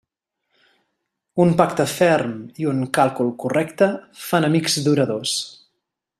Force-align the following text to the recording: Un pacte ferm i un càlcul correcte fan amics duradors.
Un 1.43 1.51
pacte 1.59 1.85
ferm 1.91 2.33
i 2.63 2.67
un 2.73 2.81
càlcul 2.99 3.29
correcte 3.45 3.91
fan 4.31 4.49
amics 4.49 4.81
duradors. 4.89 5.37